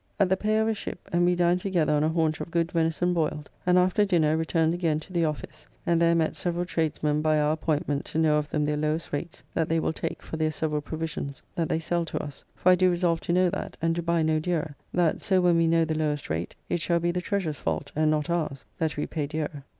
At 0.19 0.29
the 0.29 0.35
pay 0.35 0.57
of 0.57 0.67
a 0.67 0.73
ship, 0.73 1.07
and 1.13 1.23
we 1.25 1.35
dined 1.35 1.59
together 1.61 1.93
on 1.93 2.03
a 2.03 2.09
haunch 2.09 2.41
of 2.41 2.49
good 2.49 2.71
venison 2.71 3.13
boiled, 3.13 3.51
and 3.67 3.77
after 3.77 4.03
dinner 4.03 4.35
returned 4.35 4.73
again 4.73 4.99
to 4.99 5.13
the 5.13 5.25
office, 5.25 5.67
and 5.85 6.01
there 6.01 6.15
met 6.15 6.35
several 6.35 6.65
tradesmen 6.65 7.21
by 7.21 7.39
our 7.39 7.51
appointment 7.53 8.03
to 8.05 8.17
know 8.17 8.37
of 8.39 8.49
them 8.49 8.65
their 8.65 8.77
lowest 8.77 9.13
rates 9.13 9.43
that 9.53 9.69
they 9.69 9.79
will 9.79 9.93
take 9.93 10.23
for 10.23 10.37
their 10.37 10.49
several 10.49 10.81
provisions 10.81 11.43
that 11.53 11.69
they 11.69 11.77
sell 11.77 12.03
to 12.05 12.17
us, 12.19 12.43
for 12.55 12.69
I 12.71 12.75
do 12.75 12.89
resolve 12.89 13.19
to 13.21 13.31
know 13.31 13.51
that, 13.51 13.77
and 13.79 13.95
to 13.95 14.01
buy 14.01 14.23
no 14.23 14.39
dearer, 14.39 14.75
that 14.91 15.21
so 15.21 15.39
when 15.39 15.55
we 15.57 15.67
know 15.67 15.85
the 15.85 15.93
lowest 15.93 16.31
rate, 16.31 16.55
it 16.67 16.81
shall 16.81 16.99
be 16.99 17.11
the 17.11 17.21
Treasurer's 17.21 17.59
fault, 17.59 17.91
and 17.95 18.09
not 18.09 18.27
ours, 18.27 18.65
that 18.79 18.97
we 18.97 19.05
pay 19.05 19.27
dearer. 19.27 19.63